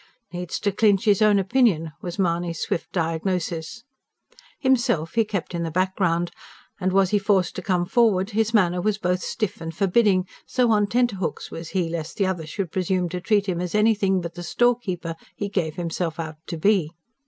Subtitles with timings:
[0.33, 3.83] "Needs to clinch his own opinion!" was Mahony's swift diagnosis.
[4.59, 6.31] Himself, he kept in the background.
[6.79, 10.71] And was he forced to come forward his manner was both stiff and forbidding, so
[10.71, 14.33] on tenterhooks was he lest the other should presume to treat him as anything but
[14.33, 16.89] the storekeeper he gave himself out to be.